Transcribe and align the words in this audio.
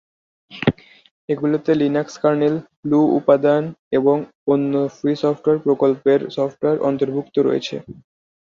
এগুলোতে 1.29 1.71
Linux 1.81 2.15
kernel, 2.23 2.55
GNU 2.81 2.99
উপাদান 3.19 3.63
এবং 3.97 4.17
অন্য 4.47 4.73
ফ্রি 4.95 5.13
সফটওয়্যার 5.23 5.63
প্রকল্পের 5.65 6.19
সফটওয়্যার 6.37 6.77
অন্তর্ভুক্ত 6.89 7.35
রয়েছে। 7.39 7.75